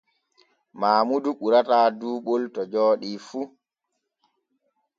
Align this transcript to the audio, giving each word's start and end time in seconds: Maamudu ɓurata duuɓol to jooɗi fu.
Maamudu 0.79 1.29
ɓurata 1.39 1.77
duuɓol 1.99 2.43
to 2.53 2.61
jooɗi 2.71 3.09
fu. 3.27 3.41